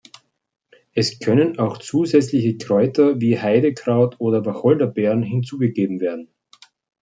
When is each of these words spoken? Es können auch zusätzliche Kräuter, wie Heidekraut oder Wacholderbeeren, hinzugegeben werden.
Es 0.93 1.19
können 1.19 1.59
auch 1.59 1.77
zusätzliche 1.77 2.57
Kräuter, 2.57 3.19
wie 3.21 3.39
Heidekraut 3.39 4.15
oder 4.17 4.43
Wacholderbeeren, 4.47 5.21
hinzugegeben 5.21 5.99
werden. 6.01 6.29